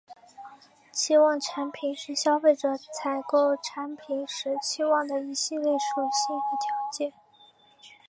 [0.91, 7.13] 期望产品是消费者采购产品时期望的一系列属性和条件。